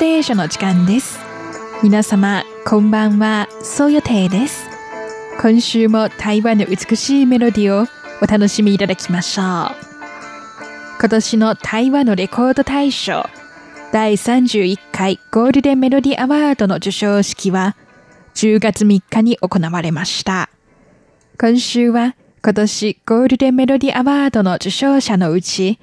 [0.00, 1.18] テーションの時間です。
[1.82, 3.48] 皆様こんばんは。
[3.62, 4.66] そう予定です。
[5.42, 7.86] 今週も台湾の美しいメロディを
[8.22, 9.44] お楽しみいただきましょう。
[10.98, 13.26] 今年の台湾のレコード大賞
[13.92, 17.76] 第31回ゴールデンメロディアワードの授賞式は
[18.36, 20.48] 10月3日に行われました。
[21.38, 25.78] 今週は今年ゴールデンメロディアワードの受賞者のうち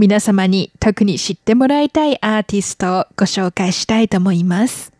[0.00, 4.94] 皆様に特に知ってもらいたいアーティストをご紹介したいと思います。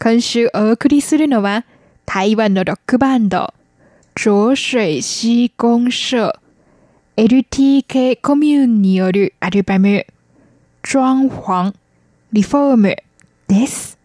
[0.00, 1.66] 今週お送りするのは
[2.06, 3.52] 台湾のロックバンド、
[4.14, 6.40] 浊水溪公社
[7.18, 10.06] LTK コミューンによるアルバム、
[10.82, 11.74] 装潢、
[12.32, 12.96] リフォーム
[13.46, 13.98] です。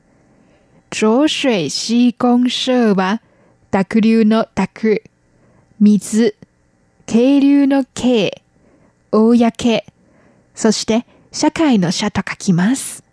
[0.90, 3.22] 浊水溪公社は
[3.72, 5.02] 濁流の濁、
[5.80, 6.36] 水、
[7.06, 8.44] 渓流の渓、
[9.12, 9.84] 公、
[10.54, 13.04] そして社会の社と書きます。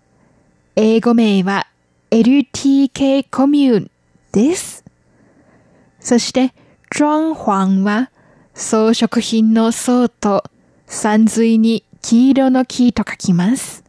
[0.77, 1.67] 英語名は
[2.11, 3.91] LTK コミューン
[4.33, 4.84] です。
[6.00, 6.53] そして、
[6.91, 8.11] 装潢は
[8.55, 10.45] 装飾品の装と
[10.87, 13.84] 山水に黄色の木と書きます。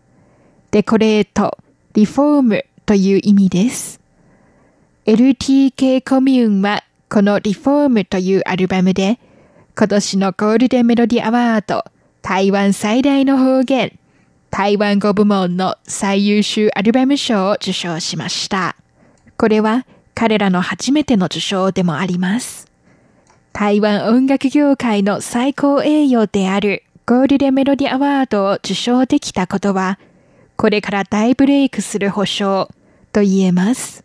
[0.71, 1.57] デコレート、
[1.93, 3.99] リフォームという意味です。
[5.05, 9.19] LTK コミューンはこのリフォームというアルバムで
[9.77, 11.85] 今年のゴールデンメロディアワード
[12.27, 13.99] 台湾最大の方言、
[14.49, 18.75] 台湾語部門の最優秀アルバム賞を受賞しました。
[19.37, 22.65] これは彼らの初めての受賞でもあります。
[23.53, 29.99] 台湾音楽業界の最高栄誉であるゴールデンメロディアワードを受賞できたことは、
[30.55, 32.71] これから大ブレイクする保証
[33.13, 34.03] と言えます。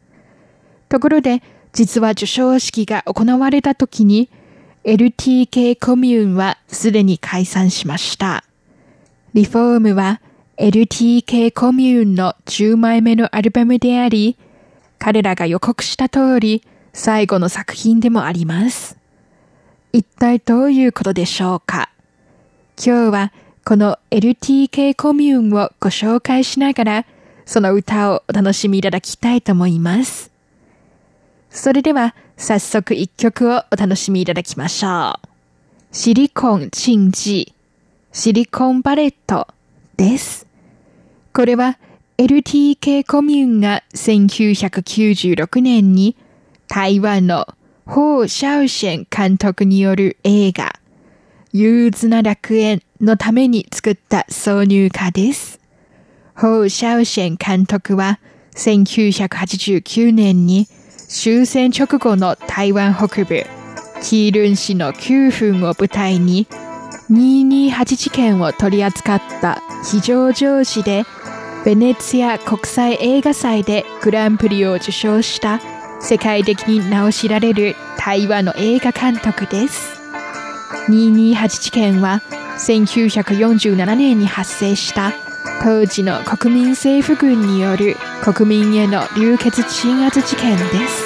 [0.91, 4.29] ところで、実は受賞式が行われた時に、
[4.83, 8.45] LTK コミューンはすでに解散しました。
[9.35, 10.23] リフォームは
[10.57, 14.39] LTK コミューンの10枚目のアルバムであり、
[14.99, 16.63] 彼らが予告した通り
[16.95, 18.97] 最後の作品でもあります。
[19.93, 21.91] 一体どういうことでしょうか？
[22.83, 23.33] 今日は
[23.67, 27.07] この LTK コミューンをご紹介しながら、
[27.45, 30.31] その歌をお楽しみいただきたいと思います。
[31.51, 35.29] それでは早速一曲をお楽しみいただきましょう。
[35.93, 37.53] シリコン鎮ジ、
[38.13, 39.47] シリコンバレット
[39.99, 40.47] です。
[41.35, 41.79] これは
[42.17, 46.17] LTK コミューンが1996年に
[46.67, 47.47] 台湾の
[47.85, 50.73] ホウ・シャオシェン監督による映画、
[51.53, 55.61] 憂鬱な楽園のために作った挿入歌です。
[56.35, 58.19] ホウ・シャオシェン監督は
[58.55, 60.69] 1989年に
[61.13, 63.45] 終戦直後の台湾北部、
[64.01, 66.47] キールン市の9分を舞台に、
[67.11, 71.05] 228事件を取り扱った非常上司で、
[71.65, 75.61] ベネツィア国際映画祭でグランプリを受賞した
[76.01, 80.01] 世界的に名を知られる台湾の映画監督です。
[80.89, 82.23] 228事件は
[82.57, 85.13] 1947年に発生した
[85.63, 91.05] 当時の国民政府軍による国民への流血鎮圧事件です。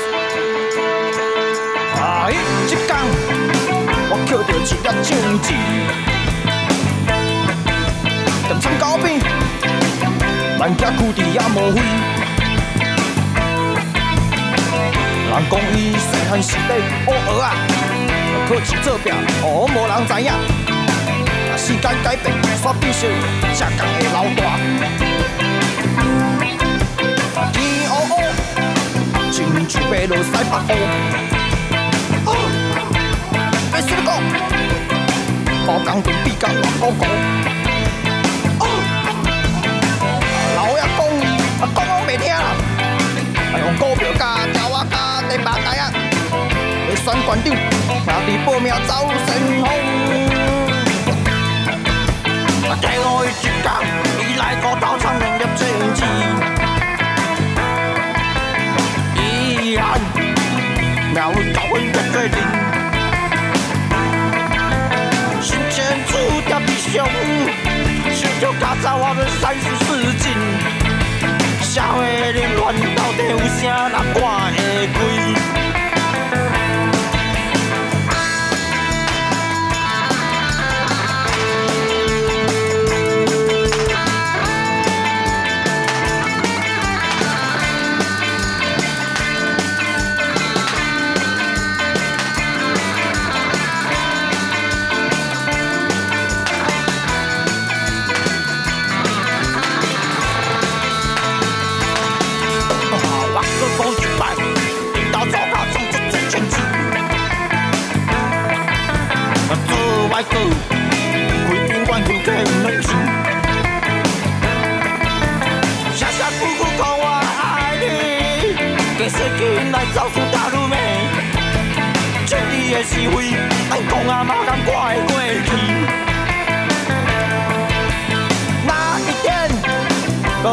[2.01, 2.33] 啊，迄
[2.67, 2.97] 一天
[4.11, 5.47] 我捡到一粒种子，
[8.47, 9.21] 点参高边，
[10.59, 11.81] 万家枯地也无灰。
[15.31, 16.71] 人讲伊细汉时代
[17.07, 17.45] 乌学啊，
[18.49, 20.64] 考试做表，哦，无人知影。
[21.67, 23.09] 时间改变，变煞变成
[23.57, 24.39] 正港的老大。
[27.55, 27.57] 天
[27.89, 28.13] 乌乌，
[29.33, 29.35] 亲
[29.67, 30.77] 像白露西北风。
[33.73, 34.09] 白雪公，
[35.67, 37.03] 包工地比工还高高。
[40.57, 41.01] 老爷公，
[41.63, 42.45] 啊公我袂听啦，
[43.59, 44.95] 用股票加条啊加
[45.31, 45.91] 电马台啊，
[46.91, 47.57] 要选馆长，
[48.05, 49.29] 兄弟报名走先
[49.63, 50.64] 锋。
[52.85, 53.51] 给我一天，
[54.19, 55.65] 你来个刀枪两粒政
[55.97, 56.05] 治，
[59.17, 59.83] 遗憾，
[61.15, 61.83] 苗教阮一
[62.13, 62.37] 决定，
[65.41, 65.75] 心前
[66.07, 66.13] 注
[66.47, 66.95] 掉的凶，
[68.13, 69.87] 手就卡在我的三十四
[70.19, 70.25] 斤，
[71.63, 72.63] 社会的乱
[72.95, 73.95] 到底有啥人。
[74.15, 74.21] 看
[74.53, 74.99] 会开？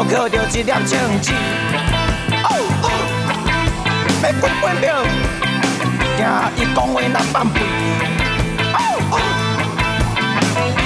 [0.02, 0.82] 我靠着一粒枪
[1.22, 1.30] 子，
[2.42, 2.50] 哦
[2.82, 2.90] 哦，
[4.20, 4.98] 要滚滚票，
[6.18, 6.26] 惊
[6.56, 7.60] 伊讲话那放屁。
[8.74, 8.76] 哦
[9.12, 9.14] 哦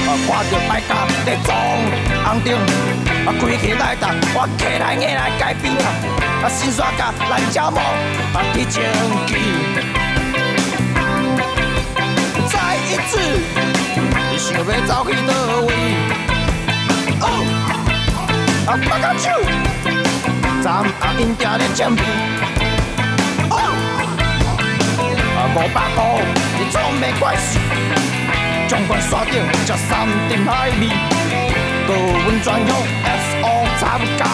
[0.05, 1.57] 啊，看着摆甲在装
[2.27, 2.53] 红灯，
[3.25, 8.85] 啊，开起来哒，我起来硬来改变啊，啊，新刷甲蓝胶毛，啊，提前
[9.29, 9.33] 记。
[12.51, 13.19] 再一次，
[14.31, 15.33] 你想要走去倒
[15.65, 16.36] 位？
[18.68, 19.30] 哦，啊，拍个手，
[20.64, 22.02] 站啊，因定咧champion。
[23.50, 23.56] 哦，
[25.38, 25.98] 啊，五百块，
[26.58, 27.60] 你总没关系。
[28.68, 30.88] 将关山顶，食三点海味，
[31.88, 31.90] 到
[32.26, 32.70] 温泉乡
[33.04, 33.46] F O
[33.80, 33.82] 参
[34.18, 34.26] 加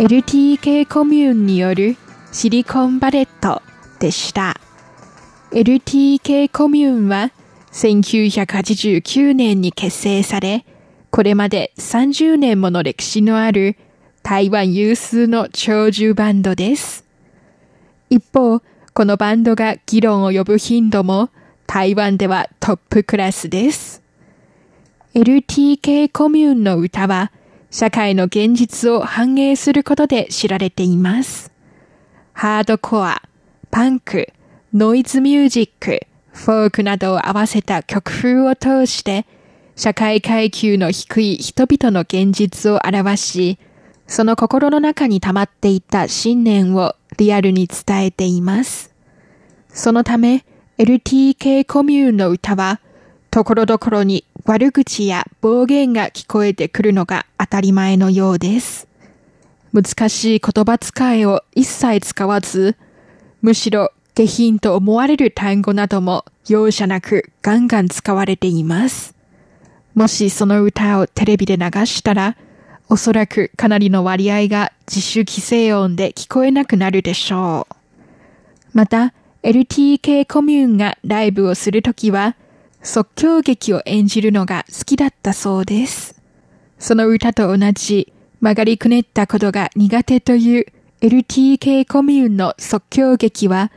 [0.00, 1.94] LTK コミューンによる
[2.32, 3.60] シリコンバレット
[3.98, 4.58] でした。
[5.50, 7.32] LTK コミューンは
[7.72, 10.64] 1989年に結成され、
[11.10, 13.76] これまで30年もの歴史のある
[14.22, 17.04] 台湾有数の長寿バンドです。
[18.08, 18.62] 一方、
[18.94, 21.28] このバンドが議論を呼ぶ頻度も
[21.66, 24.02] 台湾ではトップクラスです。
[25.12, 27.32] LTK コミューンの歌は
[27.70, 31.52] 社会の現実を反映することで知られています。
[32.32, 33.22] ハードコア、
[33.70, 34.32] パンク、
[34.74, 39.26] ノイズミュージック、フォークなどを合わせた曲風を通して、
[39.76, 43.58] 社会階級の低い人々の現実を表し、
[44.06, 48.92] その心の中に溜まっていた信念をリアルに伝えています。
[49.68, 50.44] そのため、
[50.78, 52.80] LTK コミューンの歌は、
[53.30, 58.88] ところどころに悪口や暴言が聞こえてくるのが当たり前のようです。
[59.72, 62.76] 難しい言葉遣いを一切使わず、
[63.40, 69.14] むしろ下品と思われる単語なども容赦なくガンガン使われています。
[69.94, 72.36] もしその歌をテレビで流したら、
[72.88, 77.76] おそらくかなりの割合が自主規制音で聞こえなくなるでしょう。
[78.72, 82.34] また、LTK コミューンがライブをするときは、
[82.82, 86.20] 即興劇を演じるのが好きだったそうです。
[86.78, 90.66] その歌と同じ曲がりくねったことが苦手という
[91.00, 93.70] LTK コミューンの即興劇は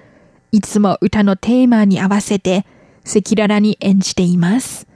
[0.51, 2.65] いつも歌のテーマに合わせて
[3.05, 4.88] 赤裸々に演じています。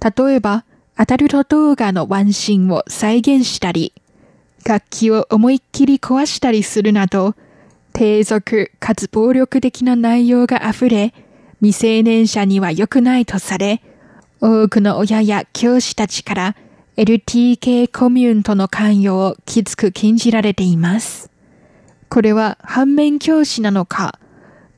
[0.00, 0.64] 例えば、
[0.96, 3.92] アダルト動画のワンシーンを再現したり、
[4.64, 7.34] 楽器を思いっきり壊したりするなど、
[7.92, 11.14] 低俗かつ暴力的な内容が溢れ、
[11.60, 13.82] 未成年者には良くないとされ、
[14.40, 16.56] 多くの親や教師たちから
[16.96, 21.30] LTK コミューンとの関与をきつく禁じられています。
[22.08, 24.18] これは反面教師なのか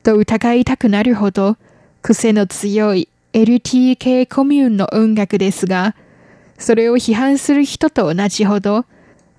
[0.03, 1.57] と疑いたくなるほど
[2.01, 5.95] 癖の強い LTK コミューンの音楽ですが、
[6.57, 8.85] それを批判する人と同じほど、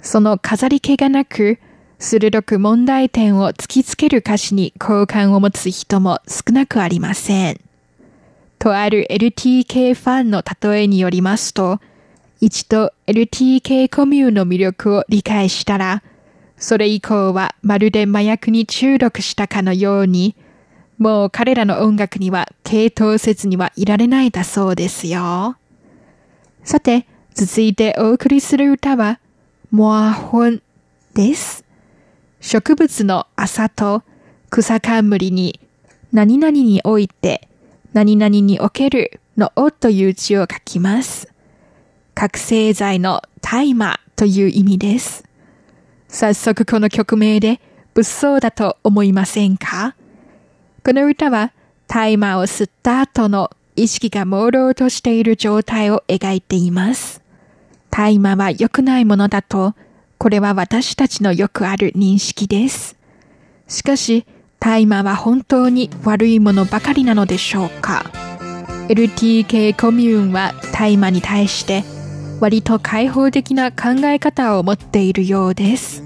[0.02, 1.58] その飾り気がなく、
[2.00, 7.60] 鋭く問題点を突きつける歌詞に好感を持つ人も少なくありません。
[8.58, 11.78] とある LTK ファンの例えによりますと、
[12.40, 16.02] 一度 LTK コミューの魅力を理解したら、
[16.56, 20.34] それ以降はまるで麻薬に中毒したかのように、
[20.96, 25.58] もう彼らの音楽には傾倒せずにはいられないだそうですよ。
[26.64, 29.20] さて、続いてお送りする歌は、
[29.70, 30.62] モアホン
[31.12, 31.69] です。
[32.40, 34.02] 植物の朝と
[34.48, 35.60] 草冠に
[36.12, 37.48] 何々において
[37.92, 41.28] 何々におけるのおという字を書きます。
[42.14, 45.24] 覚醒剤の大麻という意味です。
[46.08, 47.60] 早速この曲名で
[47.94, 49.94] 物騒だと思いませんか？
[50.84, 51.52] この歌は
[51.86, 57.22] 大麻を吸った後の意識が朦朧としている状態を描いています。
[57.90, 59.74] 大麻は良くないものだと、
[60.20, 62.98] これは私たちのよくある認識です。
[63.68, 64.26] しかし、
[64.58, 68.04] 大麻は本当に悪いものばかりなのでしょうか
[68.90, 71.84] ?LTK コミューンは大麻に対して
[72.38, 76.02] 割と開放的な考え方を持っているようです。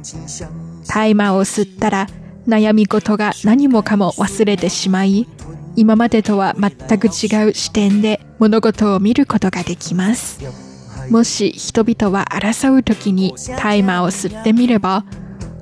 [0.86, 2.06] 大麻を吸ったら
[2.46, 5.26] 悩み事が何もかも忘れてしまい
[5.74, 10.73] 今までとは全く違う視点で物事を見ることができます
[11.10, 15.04] もし人々は争う時にタイマーを吸ってみれば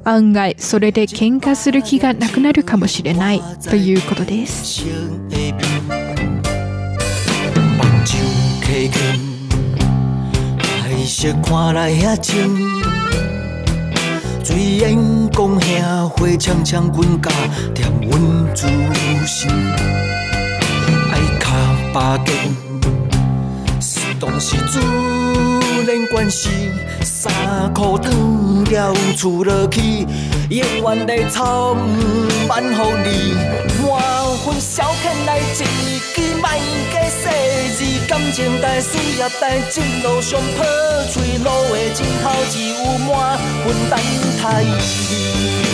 [0.04, 4.84] 案外それで喧嘩する気がなくなるかもしれないということです。
[11.44, 12.48] 看来遐清，
[14.42, 17.30] 水烟讲遐花枪枪棍架，
[17.74, 18.66] 添阮自
[19.26, 19.50] 信。
[21.12, 21.54] 爱卡
[21.92, 22.32] 巴根，
[23.80, 24.80] 是当是自
[25.86, 26.70] 然关系。
[27.04, 27.32] 衫
[27.72, 28.10] 裤脱
[28.70, 30.06] 了，厝落去，
[30.50, 31.76] 永远的操
[32.48, 33.34] 办乎你。
[33.82, 33.90] 满
[34.44, 35.64] 分消遣来一支，
[36.40, 36.48] 莫
[36.92, 37.20] 加细
[37.76, 37.80] 字。
[38.08, 40.64] 感情代事业代，一路上破
[41.10, 43.98] 嘴路的尽头，只有满分等
[44.42, 45.71] 待。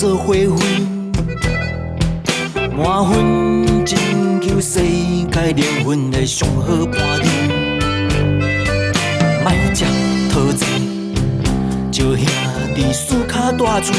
[0.00, 0.48] 做花灰，
[2.74, 7.26] 满分拯救世界灵魂的上好伴侣。
[9.44, 9.84] 莫食
[10.32, 10.66] 讨债，
[11.92, 12.24] 就兄
[12.74, 13.94] 弟输卡大船。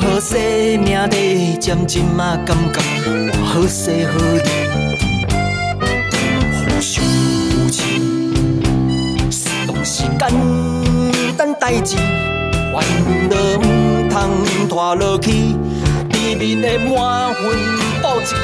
[0.00, 0.36] 好生
[0.82, 4.48] 命地渐渐嘛感觉我好势好利，
[6.58, 7.04] 互相
[7.52, 7.78] 扶持，
[9.30, 10.18] 是当是简
[11.36, 11.94] 单代志，
[12.76, 12.84] 烦
[13.30, 15.56] 恼唔通拖落去，
[16.10, 17.42] 对面的满分
[18.02, 18.34] 报一支，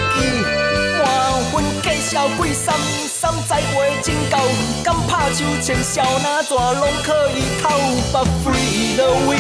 [0.99, 1.05] 满
[1.53, 2.75] 分计销几三
[3.07, 4.39] 三再袂真够，
[4.83, 7.69] 敢拍手签小哪纸拢可以偷
[8.11, 9.37] 把 free the way。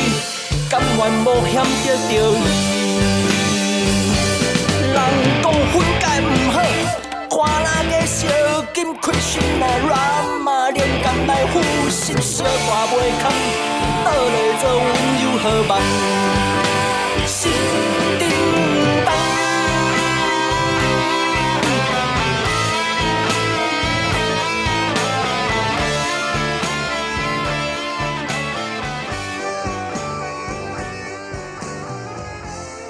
[0.69, 1.55] 甘愿冒险
[1.87, 2.39] 得到伊。
[4.93, 4.97] 人
[5.43, 6.52] 讲分界唔，
[7.35, 8.29] 看那个小
[8.75, 9.91] 金开心来乱
[10.43, 13.33] 嘛，连甘来呼吸小大袂空，
[14.05, 14.85] 倒来做温
[15.19, 15.81] 柔好梦，
[17.27, 17.51] 心
[18.19, 18.23] 叮
[19.07, 19.11] 当。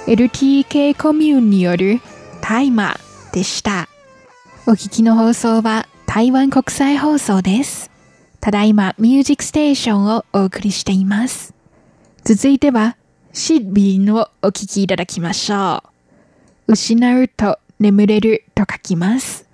[0.04, 2.00] LTK コミューンによる
[2.40, 3.88] タイマーでした。
[4.64, 7.90] お聞きの放送は台湾国際放送です。
[8.40, 11.52] ただいまミュージックステーションをお送りしています。
[12.22, 12.96] 続いては
[13.32, 15.82] シッビンをお聞きいただきましょ
[16.68, 16.74] う。
[16.74, 19.48] 失うと眠れると書きます。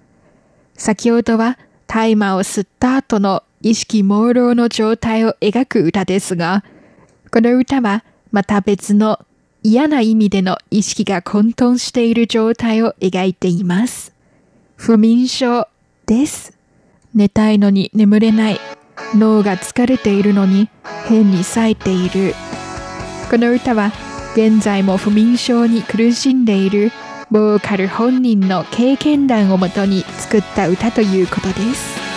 [0.74, 6.64] 先ほどはタイマーを吸った後の意識朦朧の状態を描く歌ですが、
[7.32, 9.24] この歌はまた別の
[9.62, 14.17] 嫌な意味での意識が混沌している状態を描いています。
[14.78, 15.66] 不眠症
[16.06, 16.56] です。
[17.12, 18.60] 寝たいのに眠れない。
[19.14, 20.70] 脳が疲れているのに
[21.08, 22.32] 変に冴えている。
[23.28, 23.92] この歌は
[24.34, 26.92] 現在も不眠症に苦しんでいる
[27.30, 32.07] ボーカル本人の経験談をもとに作った歌ということです。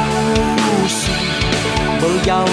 [0.58, 1.12] 到是
[2.02, 2.46] 无要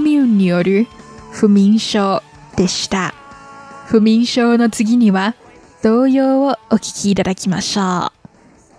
[0.00, 0.86] ミュンによる
[1.30, 2.22] 不眠症
[2.56, 3.14] でした。
[3.86, 5.34] 不眠症の次には
[5.82, 8.10] 童謡をお聴きいただきましょ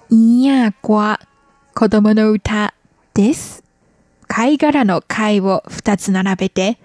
[0.10, 0.15] う。
[0.15, 1.19] いやこわ
[1.73, 2.73] 子供の歌
[3.13, 3.63] です。
[4.27, 6.77] 貝殻の貝を二つ並べて、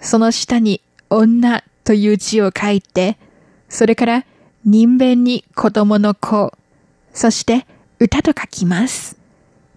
[0.00, 0.80] その下に
[1.10, 3.16] 女という字を書いて、
[3.68, 4.24] それから
[4.64, 6.52] 人弁に子供の子、
[7.12, 7.66] そして
[7.98, 9.16] 歌と書きます。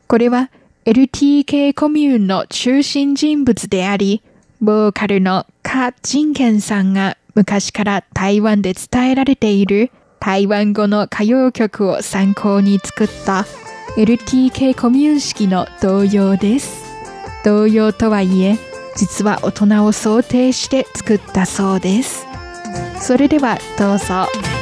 [0.08, 0.50] これは
[0.88, 4.24] LTK コミューンの中心人物であり、
[4.62, 13.46] ボーカルのカ・ジンケンさんが昔から台湾で伝えられている台湾語の歌謡曲を参考に作った
[13.98, 16.86] LTK コミューン式の童謡です。
[17.44, 18.58] 童謡とはいえ、
[18.96, 22.26] 実は大人を想定して作ったそうです。
[23.02, 24.57] それではどうぞ。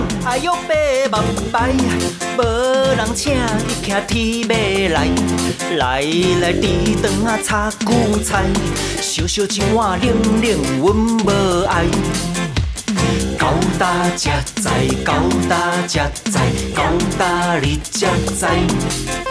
[0.00, 0.72] 哦，一送哎呦白
[1.10, 1.16] 目
[1.52, 1.72] 白，
[2.36, 2.42] 无
[2.96, 4.54] 人请伊骑天马
[4.94, 5.08] 来，
[5.76, 6.00] 来
[6.40, 6.62] 来猪
[7.02, 8.44] 肠啊炒韭菜，
[9.00, 10.08] 烧烧一碗冷
[10.40, 10.46] 冷
[10.80, 10.84] 阮
[11.24, 11.84] 无爱。
[13.38, 13.46] 狗
[13.78, 14.70] 打食在，
[15.04, 15.12] 狗
[15.48, 15.98] 打食
[16.30, 16.40] 在，
[16.74, 16.82] 狗
[17.18, 18.06] 打你食
[18.38, 19.29] 在。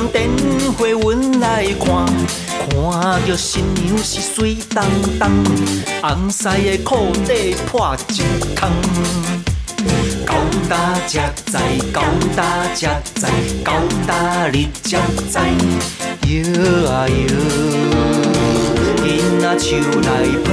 [0.00, 2.06] 你踮电话阮来看，
[2.70, 4.82] 看着新娘是水当
[5.18, 5.30] 当，
[6.00, 8.22] 红丝的裤底破一
[8.58, 8.70] 空。
[10.26, 10.34] 狗
[10.70, 11.60] 打食在，
[11.92, 12.00] 狗
[12.34, 13.28] 打食在，
[13.62, 13.72] 狗
[14.06, 14.96] 打你食
[15.28, 15.42] 在，
[16.22, 16.32] 摇
[16.90, 17.12] 啊摇，
[19.04, 19.06] 囡
[19.38, 20.08] 仔手来
[20.44, 20.48] 抱，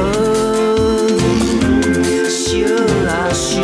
[2.30, 2.38] 烧
[3.08, 3.56] 啊烧，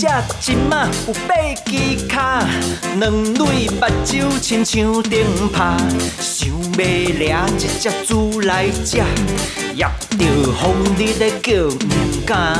[0.00, 0.06] 只
[0.40, 1.34] 金马有八
[1.66, 2.18] 只脚，
[2.98, 5.12] 两蕊目睭亲像灯
[5.52, 5.76] 泡，
[6.18, 8.96] 想要掠一只猪来食，
[9.74, 10.24] 压着
[10.58, 12.58] 风日的叫唔敢。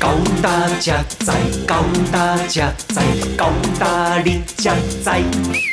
[0.00, 0.08] 高
[0.42, 0.90] 大只
[1.24, 1.32] 仔，
[1.68, 3.00] 高大只仔，
[3.36, 4.68] 高大你只
[5.04, 5.71] 仔。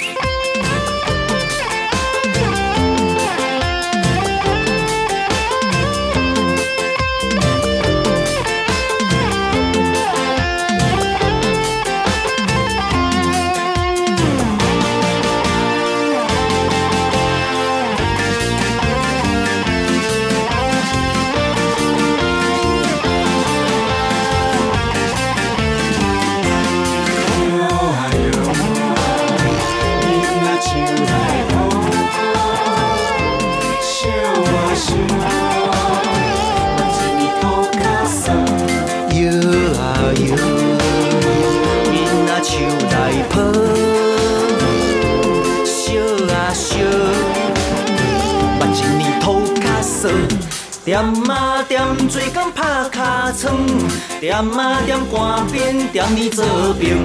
[50.89, 56.45] 点啊点做工拍尻川，点啊点寒边点你做
[56.79, 57.03] 兵，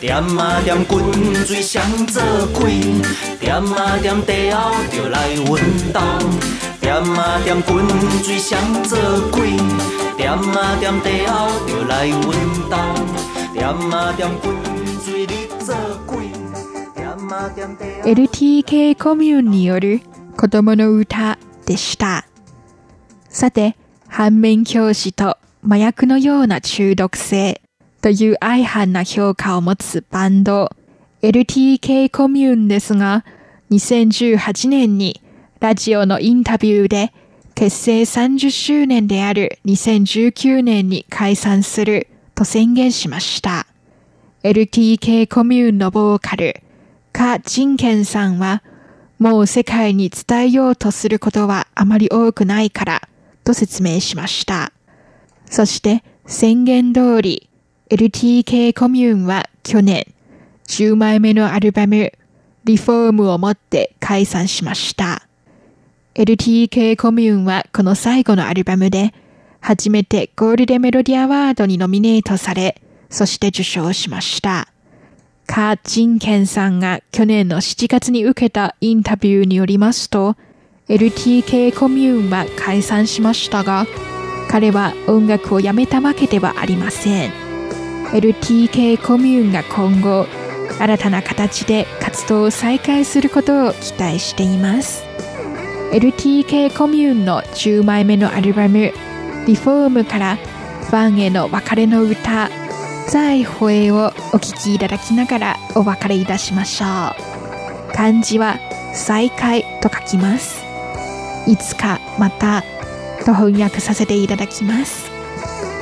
[0.00, 1.02] 点啊点滚
[1.46, 2.66] 水双做开，
[3.38, 5.46] 点啊点地后就来运
[5.92, 6.02] 动，
[6.80, 7.86] 点啊点滚
[8.24, 8.98] 水双做
[9.30, 9.42] 开。
[10.14, 12.14] 点啊点地后就来运
[12.70, 12.78] 动，
[13.52, 14.54] 点啊点滚
[15.04, 15.74] 水你做
[16.06, 16.30] 鬼，
[16.94, 18.08] 点啊点地后。
[18.08, 20.00] LTK コミューンによる
[20.36, 22.24] 子供の歌でした。
[23.37, 23.75] さて、
[24.07, 27.61] 反面教師と麻薬のような中毒性
[28.01, 30.71] という相反な評価を持つバンド
[31.21, 33.25] LTK コミューンですが、
[33.69, 35.21] 2018年に
[35.59, 37.13] ラジオのインタビューで
[37.53, 43.67] 結成30周年である2019年に解散すると宣言しました。
[44.41, 46.63] LTK コミューンのボーカル、
[47.13, 48.63] カ・ジンケンさんは、
[49.19, 53.07] もう世界に伝えようとすることはあまり多くないから、
[53.47, 54.73] と説明しました。
[55.45, 57.49] そして宣言通り、
[57.89, 60.05] LTK コミューンは去年、
[60.67, 62.11] 10枚目のアルバム、
[62.65, 65.25] リフォームをもって解散しました。
[66.15, 69.13] LTK コミューンはこの最後のアルバムで、
[69.61, 74.67] 初めてゴールデンメロディアワードにノミネートされ、そして受賞しました。
[75.45, 80.35] カー・ジンケンさんが去年の7月に受けたインタビューによりますと、
[80.89, 83.85] LTK コミューンは解散しましたが、
[84.49, 87.31] 彼は音楽をやめたわけではありません。
[88.13, 90.27] LTK コミューンが今後、
[90.79, 95.03] 新たな形で活動を再開することを期待しています。
[95.91, 98.93] LTK コミューンの10枚目のアルバム、
[99.45, 102.49] リフォームからファンへの別れの歌、
[103.09, 107.93] 再会をお聴きいただきながらお別れいたしましょう。
[107.93, 108.57] 漢字は
[108.93, 110.66] 再会と書きます。
[111.47, 112.63] いつかまた
[113.25, 115.09] と翻訳させていただきます。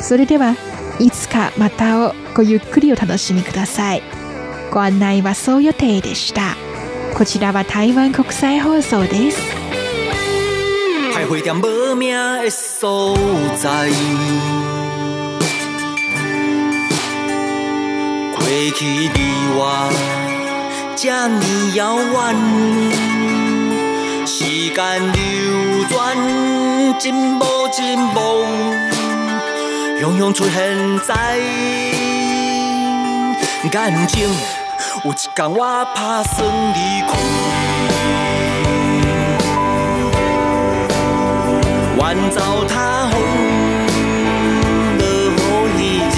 [0.01, 0.56] それでは、
[0.99, 4.04] いつかまたをごゆっくりお楽しみください。
[4.71, 6.56] ご案内はそう予定でした。
[7.13, 9.39] こちらは台湾国際放送です。
[11.13, 13.15] 徘徊在无名的所
[13.58, 13.89] 在，
[18.36, 18.43] 过
[18.75, 19.10] 去离
[19.56, 19.89] 我
[20.95, 21.41] 这呢
[21.75, 22.36] 遥远，
[24.25, 26.17] 时间流转，
[26.99, 28.17] 真无真无，
[30.01, 31.38] 永远出现在
[33.71, 34.27] 眼前。
[35.03, 35.53] 有一天我
[35.93, 37.07] 打算离开。
[41.97, 42.73] 远走他
[43.11, 43.13] 乡，
[44.97, 45.03] 落
[45.38, 45.81] 雨伊
[46.15, 46.17] 人，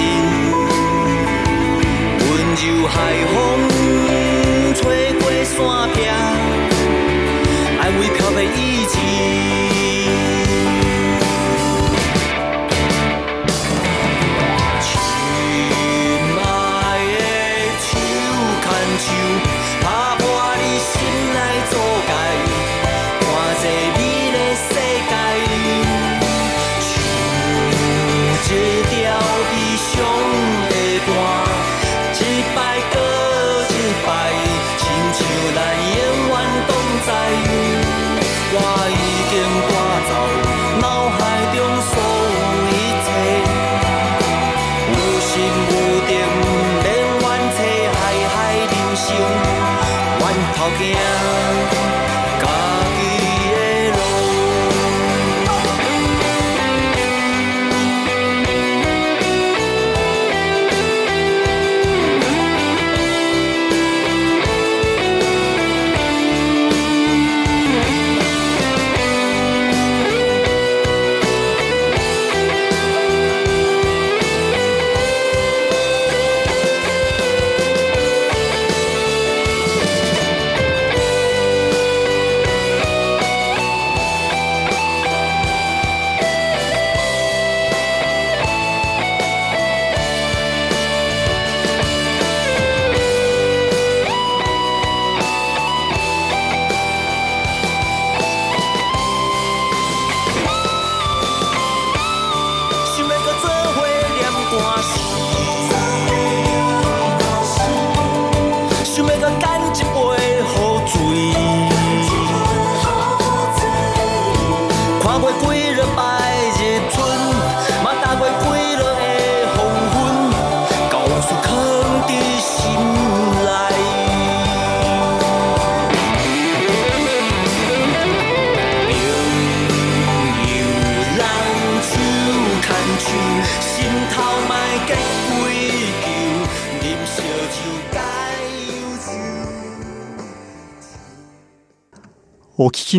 [2.21, 2.95] 温柔海
[3.33, 3.35] 风
[4.75, 4.81] 吹
[5.19, 5.55] 过山
[5.93, 5.95] 壁，
[8.37, 10.06] 在一起。
[50.79, 51.06] again.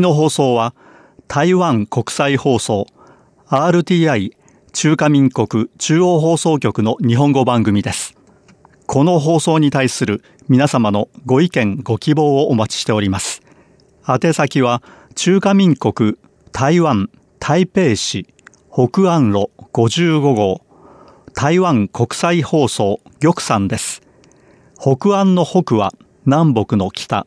[0.01, 0.75] の放送は
[1.27, 2.87] 台湾国際放送
[3.49, 4.33] RTI
[4.73, 8.15] 中華民国中央放送局の日本語番組です。
[8.87, 13.43] この放送に対する皆様のご意見ご希望をお待ちしております。
[14.07, 14.83] 宛先は
[15.15, 16.17] 中華民国
[16.53, 18.27] 台湾台北市
[18.73, 20.63] 北安路55号
[21.35, 24.03] 台湾国際放送玉山です。
[24.81, 25.93] 北安の北は
[26.25, 27.27] 南北の北、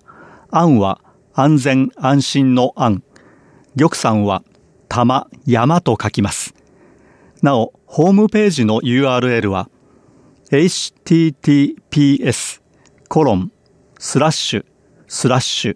[0.52, 1.02] 安は
[1.34, 3.02] 安全安心の安、
[3.76, 4.44] 玉山は
[4.90, 6.54] 玉、山と書きます。
[7.42, 9.70] なお、ホームページの URL は
[10.52, 12.60] https
[13.08, 13.54] コロン
[13.98, 14.66] スラッシュ
[15.08, 15.76] スラッシュ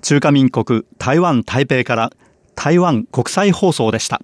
[0.00, 2.10] 中華民国台湾台北から
[2.54, 4.20] 台湾国際放送でした。